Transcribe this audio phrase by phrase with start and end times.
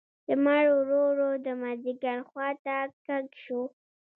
[0.29, 2.75] لمر ورو ورو د مازیګر خوا ته
[3.07, 3.61] کږ شو.